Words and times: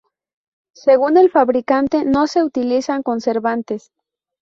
Según 0.73 1.15
el 1.17 1.29
fabricante, 1.29 2.05
no 2.05 2.25
se 2.25 2.43
utilizan 2.43 3.03
conservantes. 3.03 3.91